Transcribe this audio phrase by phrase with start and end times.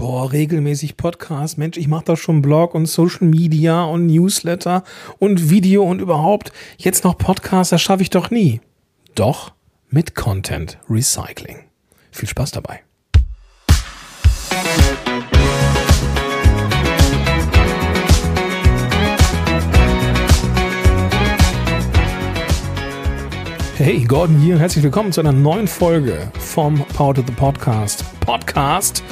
[0.00, 4.82] boah, regelmäßig Podcast, Mensch, ich mache doch schon Blog und Social Media und Newsletter
[5.18, 6.52] und Video und überhaupt.
[6.78, 8.62] Jetzt noch Podcast, das schaffe ich doch nie.
[9.14, 9.52] Doch
[9.90, 11.64] mit Content Recycling.
[12.12, 12.80] Viel Spaß dabei.
[23.76, 28.02] Hey, Gordon hier und herzlich willkommen zu einer neuen Folge vom Power to the Podcast.
[28.20, 29.02] Podcast.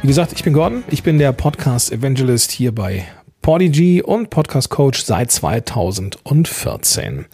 [0.00, 3.04] Wie gesagt, ich bin Gordon, ich bin der Podcast Evangelist hier bei
[3.42, 7.26] Podigy und Podcast Coach seit 2014.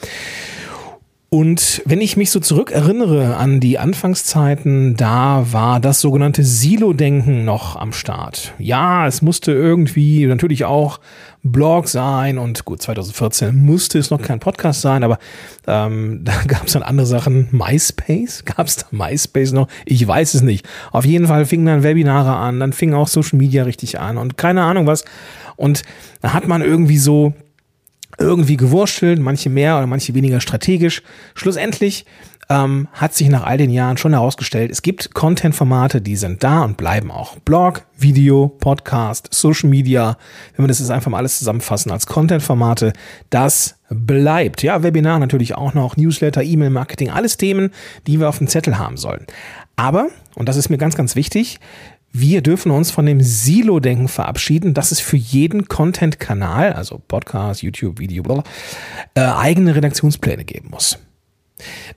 [1.35, 7.75] Und wenn ich mich so zurückerinnere an die Anfangszeiten, da war das sogenannte Silo-Denken noch
[7.75, 8.53] am Start.
[8.61, 11.01] Ja, es musste irgendwie natürlich auch
[11.43, 15.19] Blog sein und gut, 2014 musste es noch kein Podcast sein, aber
[15.67, 17.49] ähm, da gab es dann andere Sachen.
[17.51, 18.45] MySpace?
[18.57, 19.67] Gab es da MySpace noch?
[19.87, 20.65] Ich weiß es nicht.
[20.93, 24.37] Auf jeden Fall fingen dann Webinare an, dann fing auch Social Media richtig an und
[24.37, 25.05] keine Ahnung was.
[25.57, 25.83] Und
[26.21, 27.35] da hat man irgendwie so
[28.19, 31.03] irgendwie gewurschtelt, manche mehr oder manche weniger strategisch.
[31.35, 32.05] Schlussendlich
[32.49, 36.63] ähm, hat sich nach all den Jahren schon herausgestellt, es gibt Content-Formate, die sind da
[36.63, 37.39] und bleiben auch.
[37.41, 40.19] Blog, Video, Podcast, Social Media,
[40.57, 42.93] wenn wir das jetzt einfach mal alles zusammenfassen als Content-Formate,
[43.31, 44.63] das bleibt.
[44.63, 47.71] Ja, Webinar natürlich auch noch, Newsletter, E-Mail-Marketing, alles Themen,
[48.07, 49.27] die wir auf dem Zettel haben sollen.
[49.77, 51.59] Aber, und das ist mir ganz, ganz wichtig,
[52.17, 57.99] wir dürfen uns von dem Silo-Denken verabschieden, dass es für jeden Content-Kanal, also Podcast, YouTube,
[57.99, 58.45] Video, bla,
[59.15, 61.01] äh, eigene Redaktionspläne geben muss.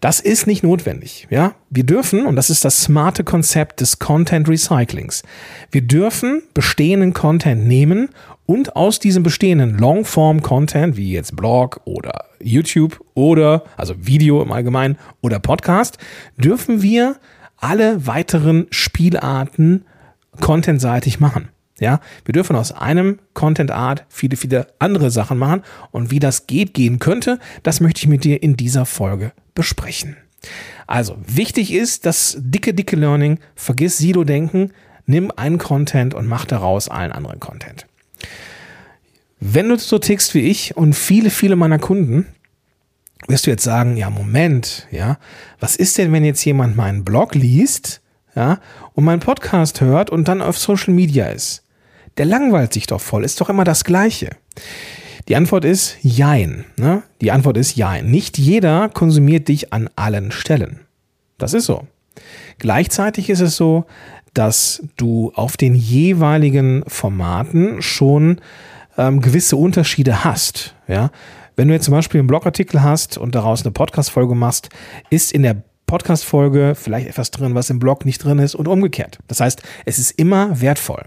[0.02, 1.54] Das ist nicht notwendig, ja.
[1.70, 5.22] Wir dürfen, und das ist das smarte Konzept des Content Recyclings,
[5.70, 8.10] wir dürfen bestehenden Content nehmen
[8.48, 14.52] und aus diesem bestehenden Longform Content, wie jetzt Blog oder YouTube oder, also Video im
[14.52, 16.00] Allgemeinen oder Podcast,
[16.38, 17.18] dürfen wir
[17.58, 19.86] alle weiteren Spielarten
[20.42, 21.50] contentseitig machen.
[21.80, 26.48] Ja, wir dürfen aus einem Content Art viele, viele andere Sachen machen und wie das
[26.48, 30.18] geht, gehen könnte, das möchte ich mit dir in dieser Folge besprechen.
[30.88, 34.72] Also, wichtig ist das dicke, dicke Learning, vergiss Silo-Denken,
[35.06, 37.86] nimm einen Content und mach daraus allen anderen Content.
[39.40, 42.26] Wenn du so tickst wie ich und viele, viele meiner Kunden,
[43.28, 45.20] wirst du jetzt sagen, ja, Moment, ja,
[45.60, 48.02] was ist denn, wenn jetzt jemand meinen Blog liest,
[48.38, 48.60] ja,
[48.94, 51.64] und meinen Podcast hört und dann auf Social Media ist.
[52.18, 54.30] Der langweilt sich doch voll, ist doch immer das Gleiche.
[55.28, 56.66] Die Antwort ist Jein.
[56.78, 57.02] Ne?
[57.20, 58.12] Die Antwort ist Jein.
[58.12, 60.82] Nicht jeder konsumiert dich an allen Stellen.
[61.40, 61.88] Das ist so.
[62.60, 63.86] Gleichzeitig ist es so,
[64.36, 68.40] dass du auf den jeweiligen Formaten schon
[69.00, 70.76] ähm, gewisse Unterschiede hast.
[70.88, 71.10] Ja?
[71.56, 74.70] Wenn du jetzt zum Beispiel einen Blogartikel hast und daraus eine Podcast-Folge machst,
[75.10, 79.18] ist in der Podcast-Folge vielleicht etwas drin, was im Blog nicht drin ist und umgekehrt.
[79.28, 81.06] Das heißt, es ist immer wertvoll.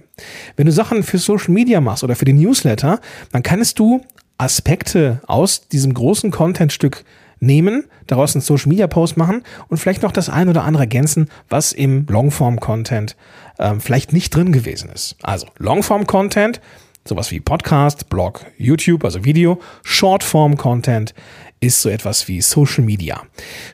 [0.56, 4.00] Wenn du Sachen für Social Media machst oder für den Newsletter, dann kannst du
[4.38, 7.04] Aspekte aus diesem großen Contentstück
[7.40, 11.28] nehmen, daraus einen Social Media Post machen und vielleicht noch das ein oder andere ergänzen,
[11.48, 13.16] was im Longform Content
[13.58, 15.16] ähm, vielleicht nicht drin gewesen ist.
[15.22, 16.60] Also Longform Content,
[17.06, 21.14] sowas wie Podcast, Blog, YouTube, also Video, Shortform Content
[21.60, 23.22] ist so etwas wie Social Media.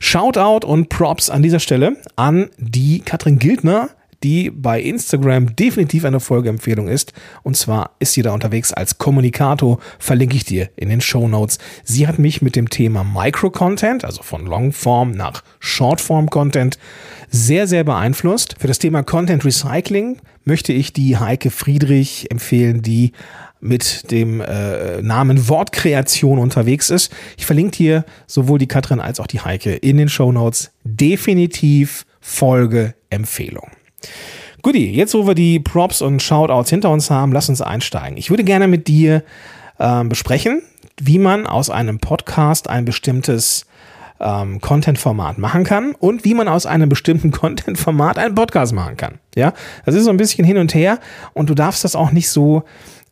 [0.00, 3.90] Shoutout und Props an dieser Stelle an die Katrin Gildner,
[4.22, 7.12] die bei Instagram definitiv eine Folgeempfehlung ist.
[7.42, 11.58] Und zwar ist sie da unterwegs als Kommunikator, verlinke ich dir in den Show Notes.
[11.84, 16.78] Sie hat mich mit dem Thema Micro-Content, also von Longform nach Shortform-Content,
[17.28, 18.56] sehr, sehr beeinflusst.
[18.58, 23.12] Für das Thema Content Recycling möchte ich die Heike Friedrich empfehlen, die
[23.66, 27.12] mit dem äh, Namen Wortkreation unterwegs ist.
[27.36, 30.70] Ich verlinke hier sowohl die Katrin als auch die Heike in den Show Notes.
[30.84, 33.68] Definitiv Folgeempfehlung.
[34.62, 38.16] Guti, jetzt wo wir die Props und Shoutouts hinter uns haben, lass uns einsteigen.
[38.16, 39.22] Ich würde gerne mit dir
[39.78, 40.62] äh, besprechen,
[41.00, 43.66] wie man aus einem Podcast ein bestimmtes
[44.20, 49.18] ähm, Content-Format machen kann und wie man aus einem bestimmten Content-Format einen Podcast machen kann.
[49.34, 49.52] Ja,
[49.84, 50.98] das ist so ein bisschen hin und her
[51.34, 52.64] und du darfst das auch nicht so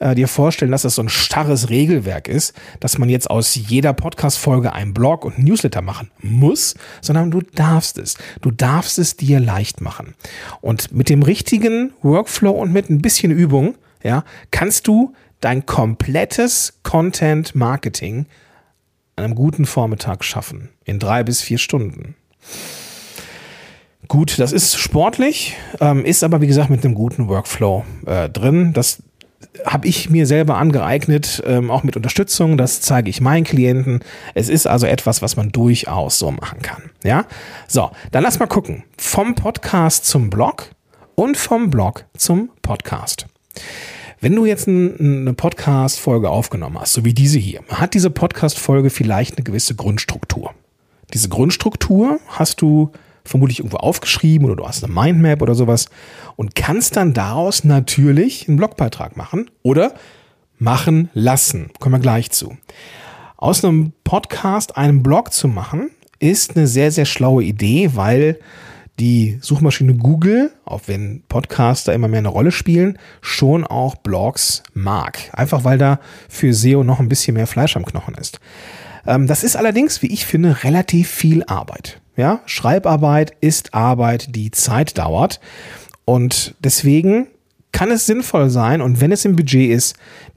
[0.05, 3.95] äh, dir vorstellen, dass das so ein starres Regelwerk ist, dass man jetzt aus jeder
[3.95, 8.19] Podcast-Folge einen Blog und Newsletter machen muss, sondern du darfst es.
[8.43, 10.15] Du darfst es dir leicht machen.
[10.61, 16.81] Und mit dem richtigen Workflow und mit ein bisschen Übung, ja, kannst du dein komplettes
[16.83, 18.27] Content-Marketing
[19.17, 20.69] an einem guten Vormittag schaffen.
[20.85, 22.15] In drei bis vier Stunden.
[24.07, 28.75] Gut, das ist sportlich, ähm, ist aber wie gesagt mit einem guten Workflow äh, drin.
[28.75, 29.03] Das
[29.65, 32.57] habe ich mir selber angeeignet, ähm, auch mit Unterstützung.
[32.57, 34.01] Das zeige ich meinen Klienten.
[34.35, 36.91] Es ist also etwas, was man durchaus so machen kann.
[37.03, 37.27] Ja,
[37.69, 38.85] so, dann lass mal gucken.
[38.99, 40.71] Vom Podcast zum Blog
[41.15, 43.27] und vom Blog zum Podcast.
[44.21, 49.37] Wenn du jetzt eine Podcast-Folge aufgenommen hast, so wie diese hier, hat diese Podcast-Folge vielleicht
[49.37, 50.55] eine gewisse Grundstruktur.
[51.13, 52.91] Diese Grundstruktur hast du
[53.25, 55.87] vermutlich irgendwo aufgeschrieben oder du hast eine Mindmap oder sowas
[56.37, 59.95] und kannst dann daraus natürlich einen Blogbeitrag machen oder
[60.59, 61.71] machen lassen.
[61.81, 62.57] Kommen wir gleich zu.
[63.37, 68.39] Aus einem Podcast einen Blog zu machen, ist eine sehr, sehr schlaue Idee, weil
[69.01, 75.19] die Suchmaschine Google, auch wenn Podcaster immer mehr eine Rolle spielen, schon auch Blogs mag.
[75.33, 75.99] Einfach weil da
[76.29, 78.39] für SEO noch ein bisschen mehr Fleisch am Knochen ist.
[79.07, 82.01] Ähm, das ist allerdings, wie ich finde, relativ viel Arbeit.
[82.17, 85.41] Ja, Schreibarbeit ist Arbeit, die Zeit dauert.
[86.05, 87.29] Und deswegen
[87.73, 89.97] kann es sinnvoll sein und wenn es im Budget ist,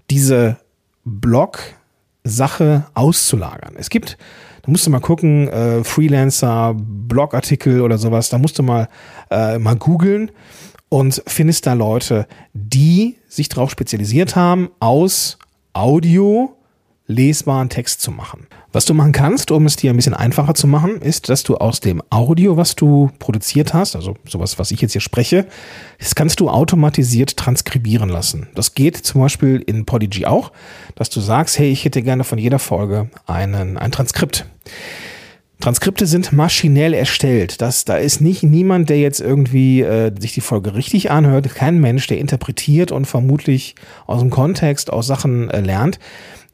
[0.09, 0.57] diese
[1.05, 3.75] Blog-Sache auszulagern.
[3.77, 4.17] Es gibt,
[4.63, 8.87] da musst du mal gucken, äh, Freelancer, Blogartikel oder sowas, da musst du mal,
[9.29, 10.31] äh, mal googeln
[10.89, 15.37] und findest da Leute, die sich darauf spezialisiert haben, aus
[15.73, 16.55] Audio
[17.05, 18.47] lesbaren Text zu machen.
[18.73, 21.55] Was du machen kannst, um es dir ein bisschen einfacher zu machen, ist, dass du
[21.55, 25.47] aus dem Audio, was du produziert hast, also sowas, was ich jetzt hier spreche,
[25.99, 28.47] das kannst du automatisiert transkribieren lassen.
[28.55, 30.51] Das geht zum Beispiel in Podigy auch,
[30.95, 34.45] dass du sagst, hey, ich hätte gerne von jeder Folge einen, ein Transkript.
[35.59, 37.61] Transkripte sind maschinell erstellt.
[37.61, 41.79] Das, da ist nicht niemand, der jetzt irgendwie äh, sich die Folge richtig anhört, kein
[41.79, 43.75] Mensch, der interpretiert und vermutlich
[44.05, 45.99] aus dem Kontext, aus Sachen äh, lernt.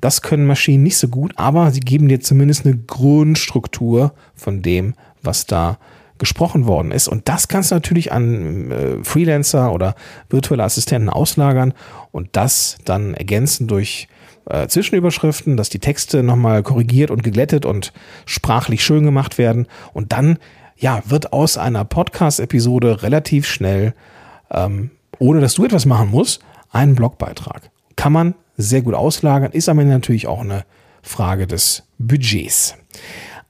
[0.04, 4.96] Das können Maschinen nicht so gut, aber sie geben dir zumindest eine Grundstruktur von dem,
[5.22, 5.78] was da
[6.18, 7.08] gesprochen worden ist.
[7.08, 9.96] Und das kannst du natürlich an äh, Freelancer oder
[10.30, 11.74] virtuelle Assistenten auslagern
[12.12, 14.10] und das dann ergänzen durch
[14.50, 17.94] äh, Zwischenüberschriften, dass die Texte nochmal korrigiert und geglättet und
[18.26, 19.68] sprachlich schön gemacht werden.
[19.94, 20.38] Und dann,
[20.76, 23.94] ja, wird aus einer Podcast-Episode relativ schnell,
[24.52, 26.42] ähm, ohne dass du etwas machen musst,
[26.74, 27.72] ein Blogbeitrag.
[27.96, 30.66] Kann man sehr gut auslagern, ist aber natürlich auch eine
[31.02, 32.76] Frage des Budgets.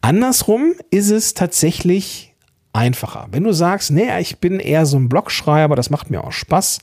[0.01, 2.33] Andersrum ist es tatsächlich
[2.73, 3.27] einfacher.
[3.31, 6.79] Wenn du sagst, nee, ich bin eher so ein Blogschreiber, das macht mir auch Spaß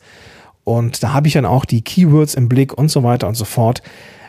[0.64, 3.44] und da habe ich dann auch die Keywords im Blick und so weiter und so
[3.44, 3.82] fort.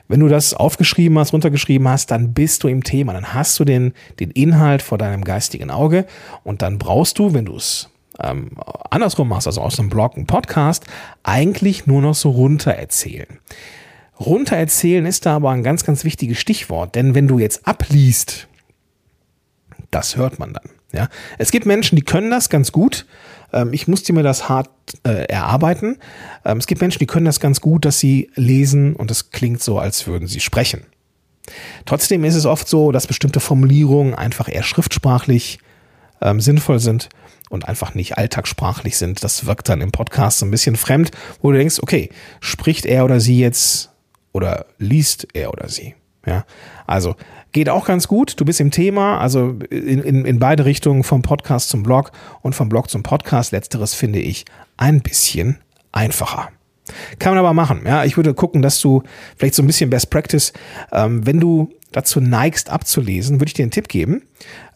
[0.08, 3.64] Wenn du das aufgeschrieben hast, runtergeschrieben hast, dann bist du im Thema, dann hast du
[3.64, 6.06] den, den Inhalt vor deinem geistigen Auge
[6.44, 7.90] und dann brauchst du, wenn du es
[8.20, 8.52] ähm,
[8.90, 10.86] andersrum machst, also aus einem Blog, einen Podcast,
[11.24, 13.40] eigentlich nur noch so runter erzählen.
[14.26, 18.48] Runtererzählen ist da aber ein ganz, ganz wichtiges Stichwort, denn wenn du jetzt abliest,
[19.90, 20.70] das hört man dann.
[20.94, 21.08] Ja,
[21.38, 23.06] es gibt Menschen, die können das ganz gut.
[23.54, 24.70] Ähm, ich musste mir das hart
[25.04, 25.98] äh, erarbeiten.
[26.44, 29.64] Ähm, es gibt Menschen, die können das ganz gut, dass sie lesen und es klingt
[29.64, 30.86] so, als würden sie sprechen.
[31.86, 35.60] Trotzdem ist es oft so, dass bestimmte Formulierungen einfach eher schriftsprachlich
[36.22, 37.10] ähm, sinnvoll sind
[37.50, 39.24] und einfach nicht alltagssprachlich sind.
[39.24, 42.10] Das wirkt dann im Podcast so ein bisschen fremd, wo du denkst, okay,
[42.42, 43.91] spricht er oder sie jetzt
[44.32, 45.96] oder liest er oder sie.
[46.26, 46.46] Ja,
[46.86, 47.16] also
[47.52, 48.40] geht auch ganz gut.
[48.40, 52.12] Du bist im Thema, also in, in, in beide Richtungen, vom Podcast zum Blog
[52.42, 53.52] und vom Blog zum Podcast.
[53.52, 54.46] Letzteres finde ich
[54.78, 55.58] ein bisschen
[55.92, 56.50] einfacher.
[57.18, 57.82] Kann man aber machen.
[57.86, 59.04] Ja, ich würde gucken, dass du
[59.36, 60.54] vielleicht so ein bisschen Best Practice,
[60.92, 64.24] ähm, wenn du dazu neigst abzulesen, würde ich dir einen Tipp geben.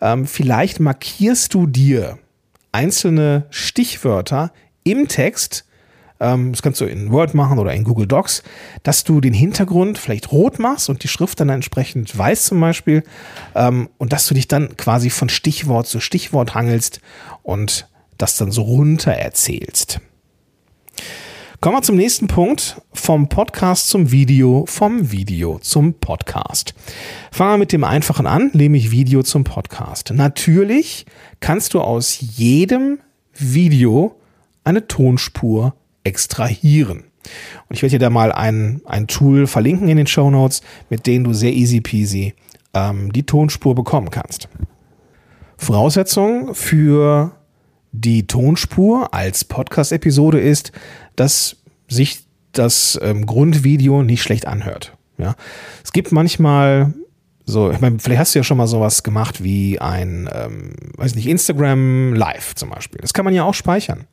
[0.02, 2.18] Ähm, vielleicht markierst du dir
[2.72, 4.52] einzelne Stichwörter
[4.84, 5.66] im Text,
[6.20, 8.44] ähm, das kannst du in Word machen oder in Google Docs,
[8.84, 13.04] dass du den Hintergrund vielleicht rot machst und die Schrift dann entsprechend weiß zum Beispiel
[13.56, 17.02] ähm, und dass du dich dann quasi von Stichwort zu Stichwort hangelst
[17.44, 17.88] und
[18.18, 20.00] das dann so runter erzählst.
[21.62, 22.82] Kommen wir zum nächsten Punkt.
[22.94, 26.76] Vom Podcast zum Video, vom Video zum Podcast.
[27.32, 30.12] Fangen wir mit dem Einfachen an, nämlich Video zum Podcast.
[30.14, 31.06] Natürlich
[31.40, 33.00] kannst du aus jedem
[33.34, 34.16] Video
[34.64, 35.76] eine Tonspur
[36.06, 37.04] extrahieren.
[37.68, 41.08] Und ich werde dir da mal ein, ein Tool verlinken in den Show Notes, mit
[41.08, 42.34] denen du sehr easy peasy
[42.74, 44.48] ähm, die Tonspur bekommen kannst.
[45.58, 47.32] Voraussetzung für
[47.92, 50.72] die Tonspur als Podcast-Episode ist,
[51.16, 51.58] dass
[51.88, 54.96] sich das ähm, Grundvideo nicht schlecht anhört.
[55.18, 55.36] Ja,
[55.84, 56.94] es gibt manchmal
[57.46, 61.16] so, ich meine, vielleicht hast du ja schon mal sowas gemacht wie ein, ähm, weiß
[61.16, 63.00] nicht, Instagram Live zum Beispiel.
[63.02, 64.08] Das kann man ja auch speichern.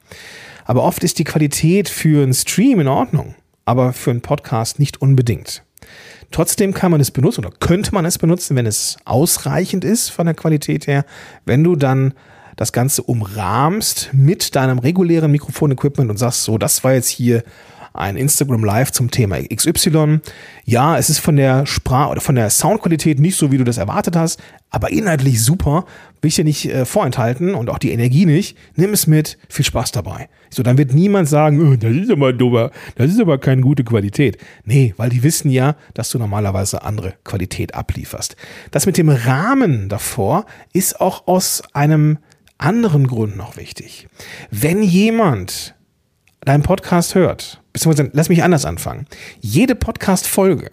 [0.64, 5.00] Aber oft ist die Qualität für einen Stream in Ordnung, aber für einen Podcast nicht
[5.00, 5.62] unbedingt.
[6.31, 10.26] Trotzdem kann man es benutzen oder könnte man es benutzen, wenn es ausreichend ist von
[10.26, 11.04] der Qualität her,
[11.45, 12.14] wenn du dann
[12.57, 17.42] das Ganze umrahmst mit deinem regulären Mikrofonequipment und sagst, so, das war jetzt hier
[17.95, 20.21] ein Instagram Live zum Thema XY.
[20.64, 23.78] Ja, es ist von der Sprach- oder von der Soundqualität nicht so, wie du das
[23.78, 24.40] erwartet hast,
[24.71, 25.85] aber inhaltlich super.
[26.23, 28.57] Will ich dir nicht äh, vorenthalten und auch die Energie nicht.
[28.76, 30.29] Nimm es mit, viel Spaß dabei.
[30.50, 33.85] So, dann wird niemand sagen, oh, das ist aber dummer, das ist aber keine gute
[33.85, 34.38] Qualität.
[34.64, 38.37] Nee, weil die wissen ja, dass du normalerweise andere Qualität ablieferst.
[38.71, 42.19] Das mit dem Rahmen davor ist auch aus einem
[42.57, 44.07] anderen Grund noch wichtig.
[44.50, 45.75] Wenn jemand
[46.45, 49.07] deinen Podcast hört, beziehungsweise lass mich anders anfangen.
[49.41, 50.71] Jede Podcast-Folge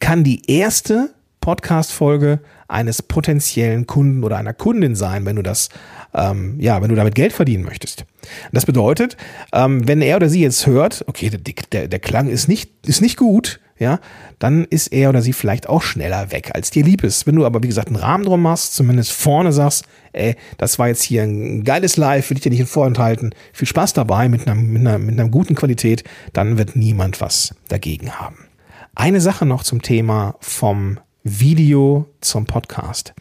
[0.00, 5.70] kann die erste Podcast-Folge eines potenziellen Kunden oder einer Kundin sein, wenn du das,
[6.14, 8.04] ähm, ja, wenn du damit Geld verdienen möchtest.
[8.52, 9.16] Das bedeutet,
[9.52, 11.40] ähm, wenn er oder sie jetzt hört, okay, der,
[11.72, 14.00] der, der Klang ist nicht, ist nicht gut, ja,
[14.38, 17.26] dann ist er oder sie vielleicht auch schneller weg, als dir lieb ist.
[17.26, 20.88] Wenn du aber, wie gesagt, einen Rahmen drum machst, zumindest vorne sagst, ey, das war
[20.88, 24.56] jetzt hier ein geiles Live, will ich dir nicht vorenthalten, viel Spaß dabei mit einer,
[24.56, 28.46] mit einer, mit einer guten Qualität, dann wird niemand was dagegen haben.
[28.94, 33.14] Eine Sache noch zum Thema vom Video zum Podcast.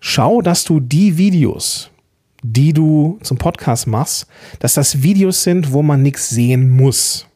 [0.00, 1.90] Schau, dass du die Videos,
[2.42, 4.26] die du zum Podcast machst,
[4.58, 7.26] dass das Videos sind, wo man nichts sehen muss.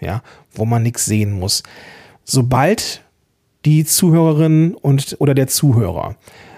[0.00, 0.22] Ja,
[0.52, 1.62] wo man nichts sehen muss.
[2.24, 3.02] Sobald
[3.64, 6.16] die Zuhörerin und oder der Zuhörer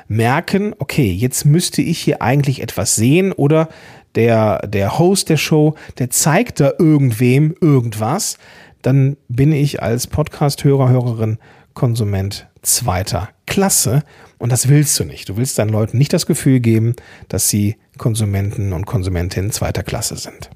[0.09, 3.69] merken, okay, jetzt müsste ich hier eigentlich etwas sehen oder
[4.15, 8.39] der, der Host der Show, der zeigt da irgendwem irgendwas,
[8.83, 11.39] dann bin ich als Podcast-Hörer, Hörerin,
[11.75, 14.03] Konsument zweiter Klasse
[14.39, 15.29] und das willst du nicht.
[15.29, 16.95] Du willst deinen Leuten nicht das Gefühl geben,
[17.29, 20.51] dass sie Konsumenten und Konsumentinnen zweiter Klasse sind.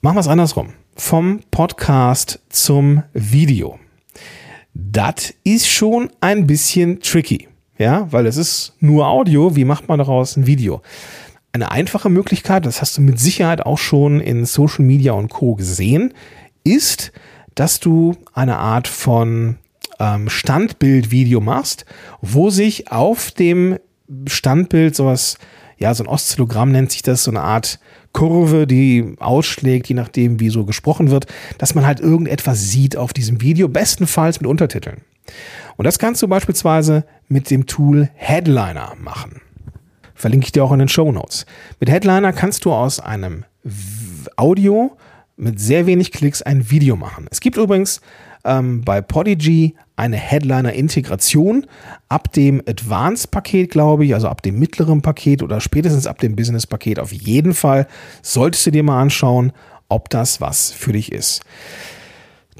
[0.00, 0.74] Machen wir es andersrum.
[0.96, 3.78] Vom Podcast zum Video.
[4.74, 7.48] Das ist schon ein bisschen tricky.
[7.78, 9.56] Ja, weil es ist nur Audio.
[9.56, 10.82] Wie macht man daraus ein Video?
[11.52, 15.54] Eine einfache Möglichkeit, das hast du mit Sicherheit auch schon in Social Media und Co.
[15.54, 16.12] gesehen,
[16.64, 17.12] ist,
[17.54, 19.56] dass du eine Art von
[20.00, 21.84] ähm, Standbildvideo machst,
[22.20, 23.78] wo sich auf dem
[24.26, 25.38] Standbild sowas,
[25.78, 27.78] ja, so ein Oszillogramm nennt sich das, so eine Art
[28.12, 31.26] Kurve, die ausschlägt, je nachdem, wie so gesprochen wird,
[31.58, 35.02] dass man halt irgendetwas sieht auf diesem Video, bestenfalls mit Untertiteln.
[35.76, 39.40] Und das kannst du beispielsweise mit dem Tool Headliner machen.
[40.14, 41.44] Verlinke ich dir auch in den Show Notes.
[41.80, 43.44] Mit Headliner kannst du aus einem
[44.36, 44.96] Audio
[45.36, 47.26] mit sehr wenig Klicks ein Video machen.
[47.30, 48.00] Es gibt übrigens
[48.44, 51.66] ähm, bei Podigy eine Headliner-Integration
[52.08, 56.98] ab dem Advanced-Paket, glaube ich, also ab dem mittleren Paket oder spätestens ab dem Business-Paket
[56.98, 57.86] auf jeden Fall.
[58.22, 59.52] Solltest du dir mal anschauen,
[59.88, 61.42] ob das was für dich ist.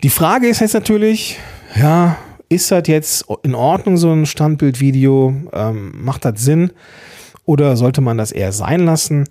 [0.02, 1.38] Die Frage ist jetzt natürlich,
[1.74, 2.16] ja,
[2.48, 5.34] ist das jetzt in Ordnung, so ein Standbildvideo?
[5.52, 6.72] Ähm, macht das Sinn?
[7.44, 9.24] Oder sollte man das eher sein lassen?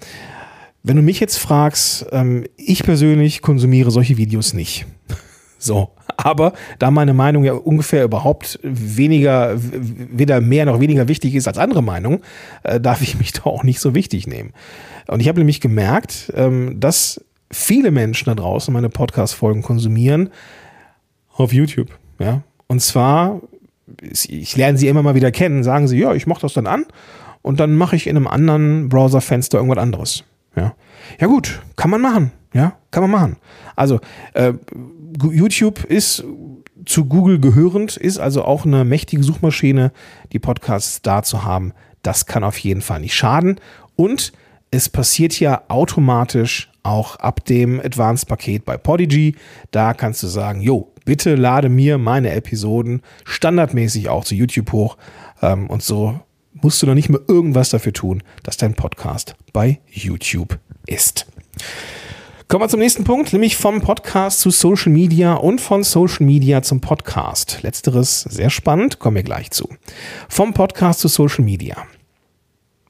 [0.83, 4.85] Wenn du mich jetzt fragst, ähm, ich persönlich konsumiere solche Videos nicht.
[5.59, 5.91] So.
[6.17, 11.57] Aber da meine Meinung ja ungefähr überhaupt weniger, weder mehr noch weniger wichtig ist als
[11.57, 12.19] andere Meinungen,
[12.63, 14.53] äh, darf ich mich da auch nicht so wichtig nehmen.
[15.07, 20.29] Und ich habe nämlich gemerkt, ähm, dass viele Menschen da draußen meine Podcast-Folgen konsumieren
[21.35, 21.89] auf YouTube.
[22.19, 22.41] Ja.
[22.67, 23.41] Und zwar,
[24.01, 26.85] ich lerne sie immer mal wieder kennen, sagen sie, ja, ich mache das dann an
[27.41, 30.23] und dann mache ich in einem anderen Browserfenster irgendwas anderes.
[30.55, 30.75] Ja.
[31.19, 32.31] Ja, gut, kann man machen.
[32.53, 33.37] Ja, kann man machen.
[33.75, 33.99] Also,
[34.33, 34.53] äh,
[35.21, 36.23] YouTube ist
[36.85, 39.91] zu Google gehörend, ist also auch eine mächtige Suchmaschine,
[40.31, 41.73] die Podcasts da zu haben.
[42.01, 43.59] Das kann auf jeden Fall nicht schaden.
[43.95, 44.33] Und
[44.71, 49.35] es passiert ja automatisch auch ab dem Advanced-Paket bei Podigy.
[49.71, 54.97] Da kannst du sagen, jo, bitte lade mir meine Episoden standardmäßig auch zu YouTube hoch.
[55.41, 56.19] Ähm, und so
[56.53, 61.27] musst du noch nicht mehr irgendwas dafür tun, dass dein Podcast bei YouTube ist.
[62.53, 66.61] Kommen wir zum nächsten Punkt, nämlich vom Podcast zu Social Media und von Social Media
[66.61, 67.63] zum Podcast.
[67.63, 69.67] Letzteres sehr spannend, kommen wir gleich zu.
[70.29, 71.87] Vom Podcast zu Social Media.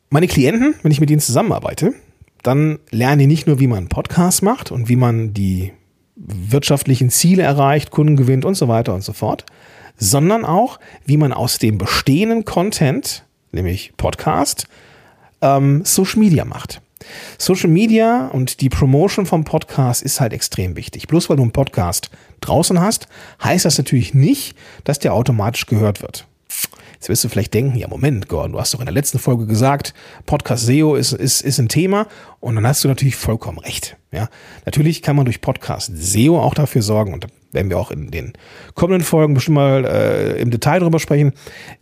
[0.10, 1.94] Meine Klienten, wenn ich mit ihnen zusammenarbeite,
[2.42, 5.72] dann lernen die nicht nur, wie man einen Podcast macht und wie man die
[6.18, 9.46] wirtschaftlichen Ziele erreicht, Kunden gewinnt und so weiter und so fort,
[9.96, 14.68] sondern auch, wie man aus dem bestehenden Content, nämlich Podcast,
[15.40, 16.82] ähm, Social Media macht.
[17.38, 21.08] Social Media und die Promotion vom Podcast ist halt extrem wichtig.
[21.08, 22.10] Bloß weil du einen Podcast
[22.42, 23.08] draußen hast,
[23.44, 26.28] heißt das natürlich nicht, dass der automatisch gehört wird.
[26.94, 29.46] Jetzt wirst du vielleicht denken, ja Moment, Gordon, du hast doch in der letzten Folge
[29.46, 29.94] gesagt,
[30.26, 32.08] Podcast SEO ist, ist, ist ein Thema
[32.40, 33.98] und dann hast du natürlich vollkommen recht.
[34.12, 34.30] Ja,
[34.66, 38.34] natürlich kann man durch Podcast SEO auch dafür sorgen und werden wir auch in den
[38.76, 41.34] kommenden Folgen bestimmt mal äh, im Detail drüber sprechen,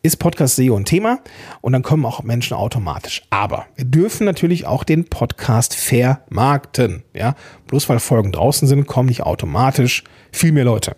[0.01, 1.19] ist Podcast SEO ein Thema
[1.61, 3.23] und dann kommen auch Menschen automatisch.
[3.29, 7.03] Aber wir dürfen natürlich auch den Podcast vermarkten.
[7.13, 7.35] Ja,
[7.67, 10.95] bloß weil Folgen draußen sind, kommen nicht automatisch viel mehr Leute.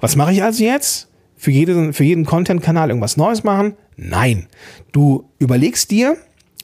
[0.00, 1.08] Was mache ich also jetzt?
[1.38, 3.74] für jeden, für jeden Content-Kanal irgendwas Neues machen?
[3.96, 4.48] Nein,
[4.92, 6.16] du überlegst dir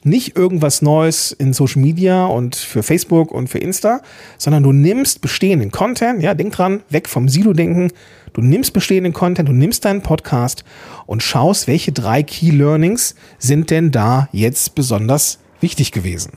[0.04, 4.00] nicht irgendwas Neues in Social Media und für Facebook und für Insta,
[4.38, 7.90] sondern du nimmst bestehenden Content, ja, denk dran, weg vom Silo-Denken,
[8.34, 10.64] du nimmst bestehenden Content, du nimmst deinen Podcast
[11.06, 16.32] und schaust, welche drei Key Learnings sind denn da jetzt besonders wichtig gewesen.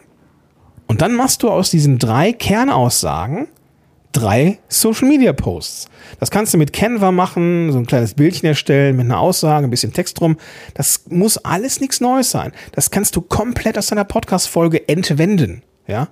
[0.87, 3.47] Und dann machst du aus diesen drei Kernaussagen
[4.17, 5.89] drei Social Media Posts.
[6.19, 9.69] Das kannst du mit Canva machen, so ein kleines Bildchen erstellen, mit einer Aussage, ein
[9.69, 10.37] bisschen Text drum.
[10.73, 12.51] Das muss alles nichts Neues sein.
[12.71, 15.61] Das kannst du komplett aus deiner Podcast-Folge entwenden.
[15.85, 16.07] Ja.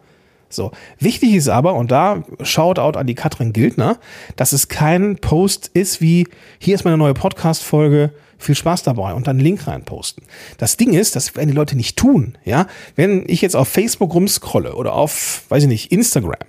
[0.50, 0.72] So.
[1.00, 3.98] Wichtig ist aber, und da Shoutout an die Katrin Gildner,
[4.36, 6.28] dass es kein Post ist wie,
[6.60, 10.24] hier ist meine neue Podcast-Folge, viel Spaß dabei und dann einen Link reinposten.
[10.58, 12.68] Das Ding ist, das werden die Leute nicht tun, ja.
[12.96, 16.40] Wenn ich jetzt auf Facebook rumscrolle oder auf, weiß ich nicht, Instagram,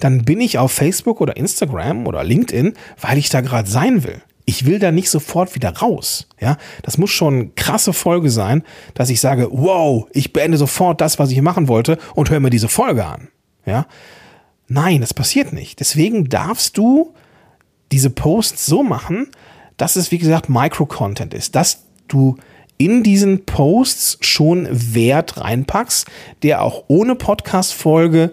[0.00, 4.22] dann bin ich auf Facebook oder Instagram oder LinkedIn, weil ich da gerade sein will.
[4.48, 6.56] Ich will da nicht sofort wieder raus, ja.
[6.82, 8.62] Das muss schon eine krasse Folge sein,
[8.94, 12.50] dass ich sage, wow, ich beende sofort das, was ich machen wollte und höre mir
[12.50, 13.28] diese Folge an,
[13.64, 13.86] ja.
[14.68, 15.78] Nein, das passiert nicht.
[15.78, 17.14] Deswegen darfst du
[17.92, 19.28] diese Posts so machen,
[19.76, 22.36] dass es, wie gesagt, Micro-Content ist, dass du
[22.78, 26.06] in diesen Posts schon Wert reinpackst,
[26.42, 28.32] der auch ohne Podcast-Folge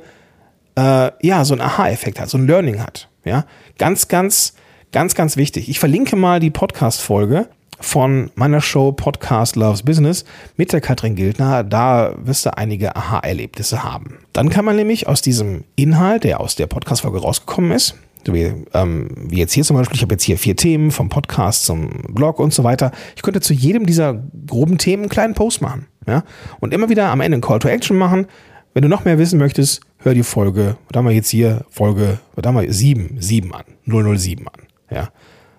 [0.76, 3.10] äh, ja so einen Aha-Effekt hat, so ein Learning hat.
[3.26, 3.46] Ja,
[3.78, 4.54] ganz, ganz,
[4.92, 5.70] ganz, ganz wichtig.
[5.70, 7.48] Ich verlinke mal die Podcast-Folge
[7.80, 10.26] von meiner Show Podcast Loves Business
[10.58, 11.64] mit der Katrin Gildner.
[11.64, 14.20] Da wirst du einige Aha-Erlebnisse haben.
[14.34, 17.96] Dann kann man nämlich aus diesem Inhalt, der aus der Podcast-Folge rausgekommen ist,
[18.32, 21.66] wie, ähm, wie jetzt hier zum Beispiel, ich habe jetzt hier vier Themen vom Podcast
[21.66, 22.92] zum Blog und so weiter.
[23.16, 25.88] Ich könnte zu jedem dieser groben Themen einen kleinen Post machen.
[26.08, 26.24] Ja?
[26.60, 28.28] Und immer wieder am Ende einen Call to Action machen.
[28.74, 32.20] Wenn du noch mehr wissen möchtest, hör die Folge, was haben wir jetzt hier, Folge,
[32.36, 34.62] was haben wir, 7, 7 an, 007 an.
[34.90, 35.10] Ja.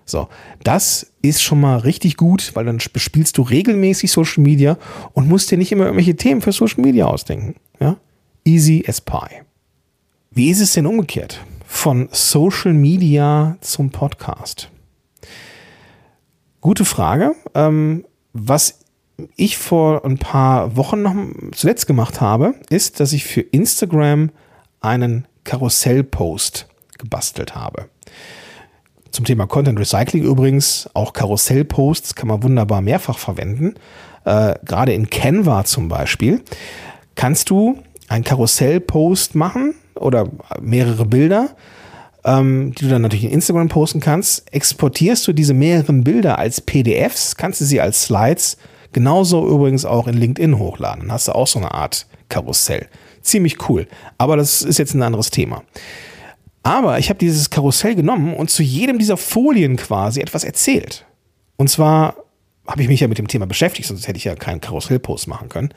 [0.05, 0.27] So,
[0.63, 4.77] das ist schon mal richtig gut, weil dann bespielst du regelmäßig Social Media
[5.13, 7.55] und musst dir nicht immer irgendwelche Themen für Social Media ausdenken.
[7.79, 7.97] Ja?
[8.43, 9.41] Easy as pie.
[10.29, 11.39] Wie ist es denn umgekehrt?
[11.65, 14.69] Von Social Media zum Podcast?
[16.61, 17.35] Gute Frage.
[17.53, 18.79] Ähm, was
[19.35, 21.15] ich vor ein paar Wochen noch
[21.53, 24.31] zuletzt gemacht habe, ist, dass ich für Instagram
[24.81, 27.89] einen Karussell-Post gebastelt habe.
[29.11, 33.75] Zum Thema Content Recycling übrigens, auch Karussell-Posts kann man wunderbar mehrfach verwenden.
[34.25, 36.43] Äh, gerade in Canva zum Beispiel
[37.15, 40.29] kannst du einen Karussell-Post machen oder
[40.61, 41.55] mehrere Bilder,
[42.23, 44.51] ähm, die du dann natürlich in Instagram posten kannst.
[44.53, 48.57] Exportierst du diese mehreren Bilder als PDFs, kannst du sie als Slides
[48.93, 51.01] genauso übrigens auch in LinkedIn hochladen.
[51.01, 52.87] Dann hast du auch so eine Art Karussell.
[53.21, 53.87] Ziemlich cool.
[54.17, 55.63] Aber das ist jetzt ein anderes Thema.
[56.63, 61.05] Aber ich habe dieses Karussell genommen und zu jedem dieser Folien quasi etwas erzählt.
[61.57, 62.15] Und zwar
[62.67, 65.49] habe ich mich ja mit dem Thema beschäftigt, sonst hätte ich ja keinen Karussellpost machen
[65.49, 65.69] können.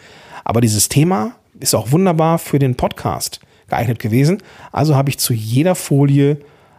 [0.45, 4.43] Aber dieses Thema ist auch wunderbar für den Podcast geeignet gewesen.
[4.73, 6.39] Also habe ich zu jeder Folie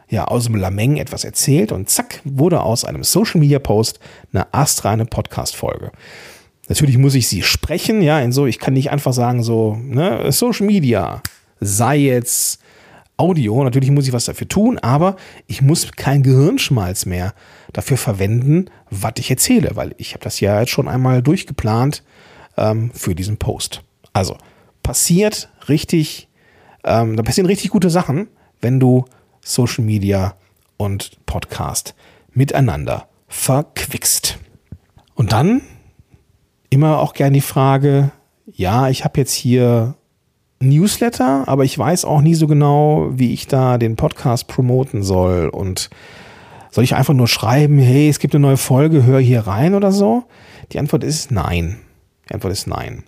[0.09, 3.99] ja aus dem Lameng etwas erzählt und zack wurde aus einem Social Media Post
[4.33, 5.91] eine astreine Podcast Folge.
[6.67, 10.31] Natürlich muss ich sie sprechen, ja, in so, ich kann nicht einfach sagen so, ne,
[10.31, 11.21] Social Media
[11.59, 12.59] sei jetzt
[13.17, 17.33] Audio, natürlich muss ich was dafür tun, aber ich muss kein Gehirnschmalz mehr
[17.73, 22.01] dafür verwenden, was ich erzähle, weil ich habe das ja jetzt schon einmal durchgeplant
[22.55, 23.81] ähm, für diesen Post.
[24.13, 24.37] Also
[24.83, 26.28] passiert richtig
[26.89, 28.27] ähm, da passieren richtig gute Sachen,
[28.61, 29.05] wenn du
[29.41, 30.35] Social Media
[30.77, 31.93] und Podcast
[32.33, 34.39] miteinander verquickst.
[35.13, 35.61] Und dann
[36.69, 38.11] immer auch gern die Frage,
[38.45, 39.95] ja, ich habe jetzt hier
[40.59, 45.49] Newsletter, aber ich weiß auch nie so genau, wie ich da den Podcast promoten soll.
[45.49, 45.89] Und
[46.71, 49.91] soll ich einfach nur schreiben, hey, es gibt eine neue Folge, hör hier rein oder
[49.91, 50.23] so?
[50.71, 51.79] Die Antwort ist nein.
[52.27, 53.03] Die Antwort ist nein.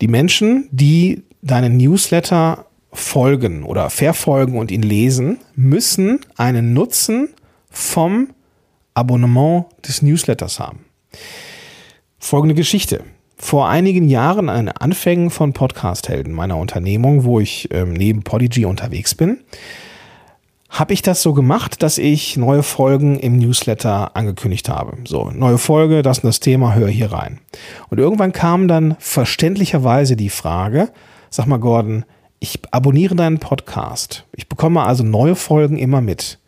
[0.00, 2.65] Die Menschen, die deinen Newsletter
[2.96, 7.28] folgen oder verfolgen und ihn lesen, müssen einen Nutzen
[7.70, 8.30] vom
[8.94, 10.86] Abonnement des Newsletters haben.
[12.18, 13.04] Folgende Geschichte.
[13.36, 19.14] Vor einigen Jahren an Anfängen von Podcast-Helden meiner Unternehmung, wo ich ähm, neben Podigy unterwegs
[19.14, 19.40] bin,
[20.70, 24.96] habe ich das so gemacht, dass ich neue Folgen im Newsletter angekündigt habe.
[25.06, 27.40] So, neue Folge, das ist das Thema, hör hier rein.
[27.90, 30.90] Und irgendwann kam dann verständlicherweise die Frage,
[31.28, 32.06] sag mal Gordon,
[32.38, 34.24] ich abonniere deinen Podcast.
[34.34, 36.38] Ich bekomme also neue Folgen immer mit.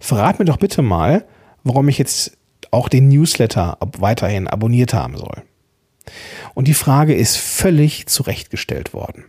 [0.00, 1.24] Verrat mir doch bitte mal,
[1.62, 2.36] warum ich jetzt
[2.70, 5.42] auch den Newsletter weiterhin abonniert haben soll.
[6.54, 9.24] Und die Frage ist völlig zurechtgestellt worden.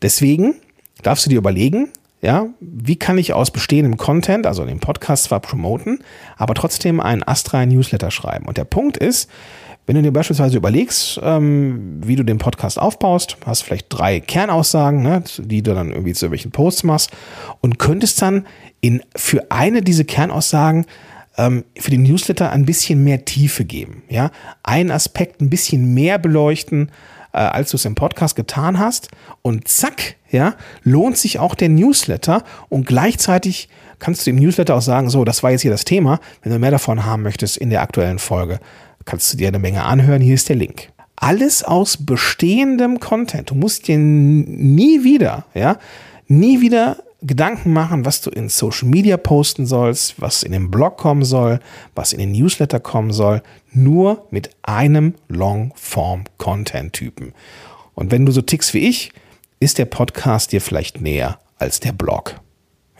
[0.00, 0.54] Deswegen
[1.02, 5.40] darfst du dir überlegen, ja, wie kann ich aus bestehendem Content, also den Podcast zwar
[5.40, 6.02] promoten,
[6.36, 8.46] aber trotzdem einen astreinen Newsletter schreiben?
[8.46, 9.30] Und der Punkt ist,
[9.88, 15.02] wenn du dir beispielsweise überlegst, ähm, wie du den Podcast aufbaust, hast vielleicht drei Kernaussagen,
[15.02, 17.10] ne, die du dann irgendwie zu irgendwelchen Posts machst
[17.62, 18.46] und könntest dann
[18.82, 20.84] in, für eine dieser Kernaussagen
[21.38, 24.30] ähm, für den Newsletter ein bisschen mehr Tiefe geben, ja,
[24.62, 26.90] einen Aspekt ein bisschen mehr beleuchten,
[27.32, 29.08] äh, als du es im Podcast getan hast.
[29.40, 33.70] Und zack, ja, lohnt sich auch der Newsletter und gleichzeitig
[34.00, 36.20] kannst du im Newsletter auch sagen, so, das war jetzt hier das Thema.
[36.42, 38.60] Wenn du mehr davon haben möchtest in der aktuellen Folge,
[39.08, 40.20] kannst du dir eine Menge anhören.
[40.20, 40.92] Hier ist der Link.
[41.16, 43.50] Alles aus bestehendem Content.
[43.50, 45.78] Du musst dir nie wieder, ja,
[46.26, 50.98] nie wieder Gedanken machen, was du in Social Media posten sollst, was in den Blog
[50.98, 51.58] kommen soll,
[51.94, 53.42] was in den Newsletter kommen soll,
[53.72, 57.32] nur mit einem Long-Form-Content-Typen.
[57.94, 59.10] Und wenn du so tickst wie ich,
[59.58, 62.38] ist der Podcast dir vielleicht näher als der Blog.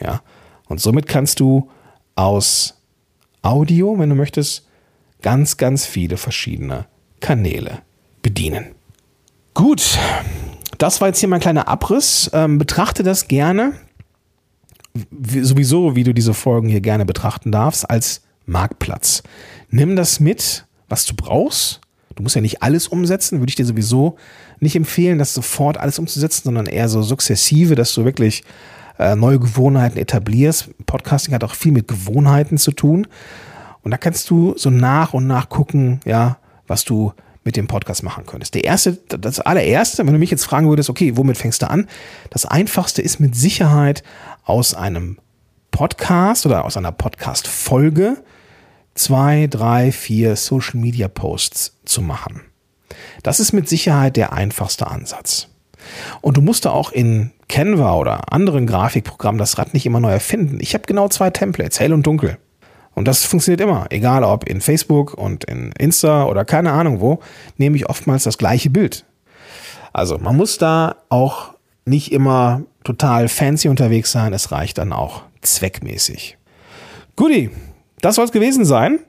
[0.01, 0.23] Ja?
[0.67, 1.69] Und somit kannst du
[2.15, 2.81] aus
[3.43, 4.65] Audio, wenn du möchtest,
[5.21, 6.85] ganz, ganz viele verschiedene
[7.19, 7.79] Kanäle
[8.21, 8.75] bedienen.
[9.53, 9.97] Gut,
[10.77, 12.29] das war jetzt hier mein kleiner Abriss.
[12.33, 13.73] Ähm, betrachte das gerne
[15.21, 19.23] sowieso, wie du diese Folgen hier gerne betrachten darfst, als Marktplatz.
[19.69, 21.81] Nimm das mit, was du brauchst.
[22.15, 24.17] Du musst ja nicht alles umsetzen, würde ich dir sowieso
[24.59, 28.43] nicht empfehlen, das sofort alles umzusetzen, sondern eher so sukzessive, dass du wirklich
[28.97, 30.69] äh, neue Gewohnheiten etablierst.
[30.85, 33.07] Podcasting hat auch viel mit Gewohnheiten zu tun.
[33.83, 36.37] Und da kannst du so nach und nach gucken, ja,
[36.67, 37.13] was du
[37.43, 38.53] mit dem Podcast machen könntest.
[38.53, 41.87] Der erste, das allererste, wenn du mich jetzt fragen würdest, okay, womit fängst du an?
[42.29, 44.03] Das einfachste ist mit Sicherheit
[44.43, 45.17] aus einem
[45.71, 48.17] Podcast oder aus einer Podcast-Folge
[48.93, 52.41] zwei, drei, vier Social Media Posts zu machen.
[53.23, 55.47] Das ist mit Sicherheit der einfachste Ansatz.
[56.21, 60.11] Und du musst da auch in Canva oder anderen Grafikprogrammen das Rad nicht immer neu
[60.11, 60.59] erfinden.
[60.59, 62.37] Ich habe genau zwei Templates, hell und dunkel.
[62.95, 67.19] Und das funktioniert immer, egal ob in Facebook und in Insta oder keine Ahnung wo,
[67.57, 69.05] nehme ich oftmals das gleiche Bild.
[69.93, 71.53] Also man muss da auch
[71.85, 76.37] nicht immer total fancy unterwegs sein, es reicht dann auch zweckmäßig.
[77.15, 77.49] Guti,
[78.01, 78.99] das soll es gewesen sein.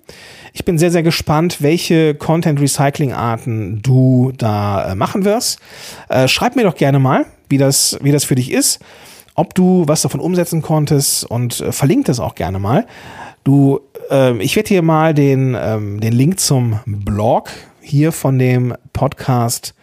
[0.53, 5.61] Ich bin sehr, sehr gespannt, welche Content-Recycling-Arten du da äh, machen wirst.
[6.09, 8.81] Äh, schreib mir doch gerne mal, wie das, wie das für dich ist,
[9.35, 12.87] ob du was davon umsetzen konntest und äh, verlink das auch gerne mal.
[13.44, 17.50] Du, äh, ich werde hier mal den, ähm, den Link zum Blog
[17.81, 19.74] hier von dem Podcast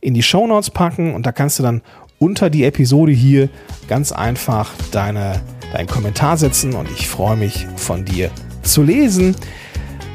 [0.00, 1.82] in die Show Notes packen und da kannst du dann
[2.18, 3.48] unter die Episode hier
[3.88, 5.40] ganz einfach deine,
[5.72, 8.30] deinen Kommentar setzen und ich freue mich von dir
[8.62, 9.34] zu lesen.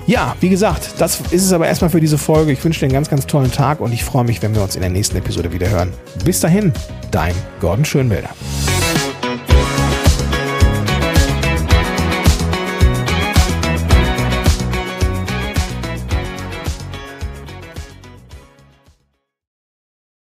[0.07, 2.51] Ja, wie gesagt, das ist es aber erstmal für diese Folge.
[2.51, 4.75] Ich wünsche dir einen ganz, ganz tollen Tag und ich freue mich, wenn wir uns
[4.75, 5.93] in der nächsten Episode wieder hören.
[6.25, 6.73] Bis dahin,
[7.11, 8.29] dein Gordon Schönwälder.